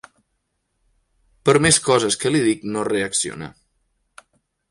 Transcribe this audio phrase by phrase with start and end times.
[1.49, 3.51] Per més coses que li dic no reacciona.